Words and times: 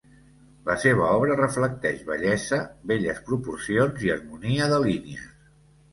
La 0.67 0.75
seva 0.83 1.09
obra 1.17 1.35
reflecteix 1.41 2.01
bellesa, 2.09 2.59
belles 2.93 3.23
proporcions 3.31 4.07
i 4.09 4.15
harmonia 4.15 4.71
de 4.73 4.85
línies. 4.87 5.29